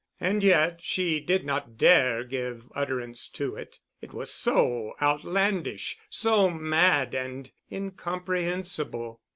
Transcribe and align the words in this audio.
And 0.19 0.41
yet 0.43 0.81
she 0.81 1.19
did 1.19 1.45
not 1.45 1.77
dare 1.77 2.23
give 2.23 2.63
utterance 2.73 3.29
to 3.37 3.55
it. 3.55 3.77
It 4.01 4.13
was 4.15 4.33
so 4.33 4.95
outlandish, 4.99 5.95
so 6.09 6.49
mad 6.49 7.13
and 7.13 7.51
incomprehensible. 7.71 9.21